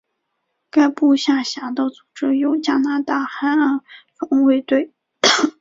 [0.71, 3.81] 该部下辖的组织有加拿大海岸
[4.17, 4.91] 防卫队。